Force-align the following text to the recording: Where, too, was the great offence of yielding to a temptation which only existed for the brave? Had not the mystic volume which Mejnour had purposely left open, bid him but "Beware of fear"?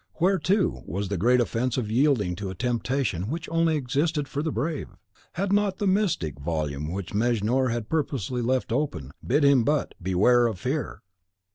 Where, 0.15 0.39
too, 0.39 0.81
was 0.87 1.09
the 1.09 1.15
great 1.19 1.39
offence 1.39 1.77
of 1.77 1.91
yielding 1.91 2.35
to 2.37 2.49
a 2.49 2.55
temptation 2.55 3.29
which 3.29 3.47
only 3.49 3.75
existed 3.75 4.27
for 4.27 4.41
the 4.41 4.51
brave? 4.51 4.87
Had 5.33 5.53
not 5.53 5.77
the 5.77 5.85
mystic 5.85 6.39
volume 6.39 6.91
which 6.91 7.13
Mejnour 7.13 7.67
had 7.69 7.87
purposely 7.87 8.41
left 8.41 8.71
open, 8.71 9.11
bid 9.23 9.45
him 9.45 9.63
but 9.63 9.93
"Beware 10.01 10.47
of 10.47 10.57
fear"? 10.59 11.03